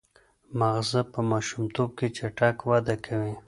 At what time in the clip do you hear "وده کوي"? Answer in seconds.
2.69-3.33